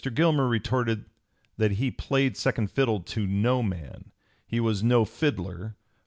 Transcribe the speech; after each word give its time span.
Gilmer 0.15 0.47
retorted 0.47 1.05
that 1.57 1.73
he 1.73 1.91
"played 1.91 2.35
second 2.35 2.71
fiddle 2.71 3.01
to 3.01 3.27
no 3.27 3.61
man. 3.61 4.11
He 4.47 4.59
was 4.59 4.81
no 4.81 5.05
fiddler, 5.05 5.75
but 5.75 5.75
(p. 5.75 5.75